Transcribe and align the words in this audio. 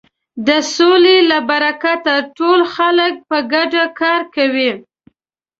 د 0.47 0.49
سولې 0.75 1.17
له 1.29 1.37
برکته 1.49 2.13
ټول 2.37 2.59
خلک 2.75 3.13
په 3.29 3.37
ګډه 3.53 3.83
کار 3.99 4.21
کوي. 4.35 4.71